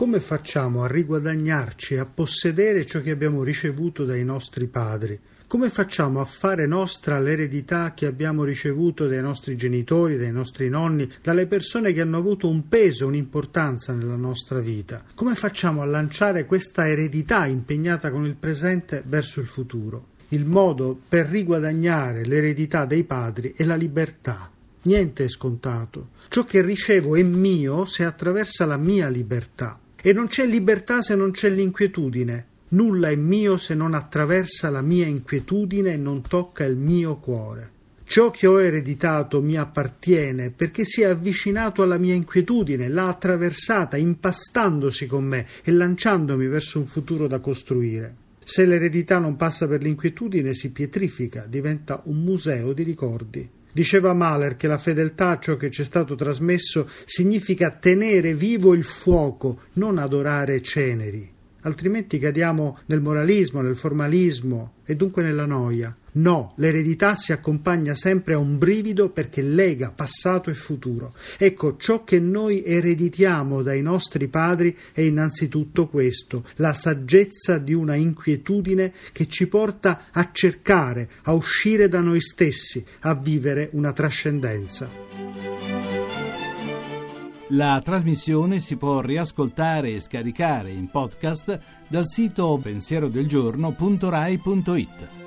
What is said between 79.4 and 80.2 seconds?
porta